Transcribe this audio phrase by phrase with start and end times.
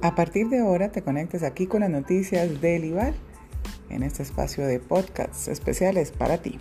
[0.00, 3.14] a partir de ahora te conectes aquí con las noticias del IVAL
[3.90, 6.58] en este espacio de podcasts especiales para ti.